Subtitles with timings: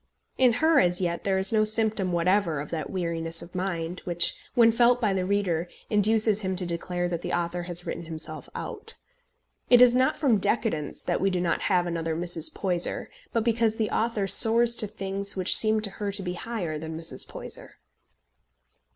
[0.35, 4.33] In her, as yet, there is no symptom whatever of that weariness of mind which,
[4.55, 8.49] when felt by the reader, induces him to declare that the author has written himself
[8.55, 8.95] out.
[9.69, 12.51] It is not from decadence that we do not have another Mrs.
[12.51, 16.79] Poyser, but because the author soars to things which seem to her to be higher
[16.79, 17.27] than Mrs.
[17.27, 17.75] Poyser.